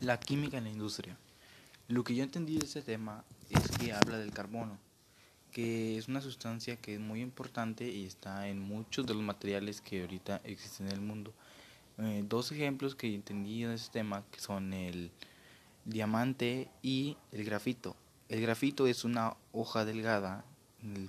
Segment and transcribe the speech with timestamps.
[0.00, 1.16] La química en la industria.
[1.88, 4.78] Lo que yo entendí de este tema es que habla del carbono,
[5.50, 9.80] que es una sustancia que es muy importante y está en muchos de los materiales
[9.80, 11.34] que ahorita existen en el mundo.
[11.98, 15.10] Eh, dos ejemplos que entendí de este tema que son el
[15.84, 17.96] diamante y el grafito.
[18.28, 20.44] El grafito es una hoja delgada,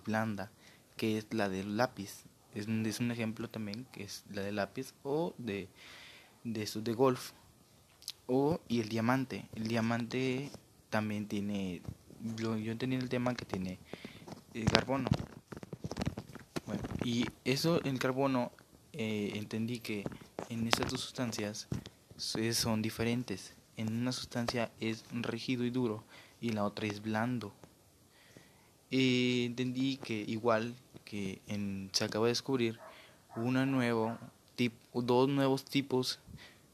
[0.04, 0.50] blanda,
[0.98, 2.24] que es la del lápiz.
[2.56, 5.70] Es un, ejemplo también que es la del lápiz o de,
[6.44, 7.34] de, de golf
[8.30, 9.45] o y el diamante.
[9.55, 10.52] El diamante
[10.90, 11.81] también tiene,
[12.38, 13.80] yo, yo entendí el tema que tiene
[14.54, 15.09] el carbono.
[16.66, 18.52] Bueno, y eso, el carbono,
[18.94, 20.05] eh, entendí que
[20.49, 21.68] en estas dos sustancias
[22.18, 23.55] son diferentes.
[23.77, 26.04] En una sustancia es rígido y duro
[26.40, 27.52] y en la otra es blando.
[28.91, 31.41] Eh, entendí que igual que
[31.93, 32.80] se acaba de descubrir
[33.35, 34.18] una nuevo
[34.55, 36.20] tip, dos nuevos tipos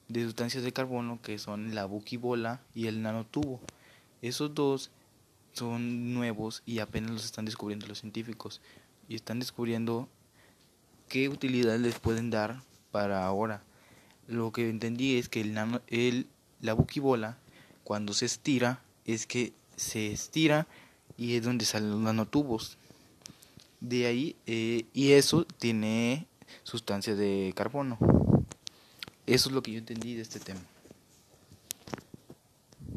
[0.07, 3.59] de sustancias de carbono que son la buquibola y el nanotubo.
[4.21, 4.91] Esos dos
[5.53, 8.61] son nuevos y apenas los están descubriendo los científicos
[9.07, 10.09] y están descubriendo
[11.07, 13.63] qué utilidad les pueden dar para ahora.
[14.27, 16.27] Lo que entendí es que el, nano, el
[16.61, 17.37] la buquibola
[17.83, 20.67] cuando se estira es que se estira
[21.17, 22.77] y es donde salen los nanotubos.
[23.79, 26.27] De ahí eh, y eso tiene
[26.63, 27.97] sustancias de carbono.
[29.27, 30.61] Eso es lo que yo entendí de este tema.